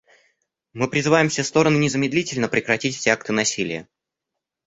[0.73, 3.87] Мы призываем все стороны незамедлительно прекратить все акты насилия.